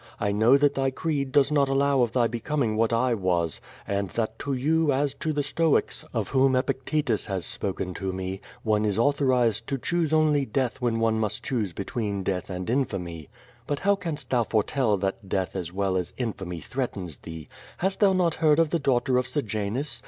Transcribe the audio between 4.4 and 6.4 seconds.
you as to the Stoics, of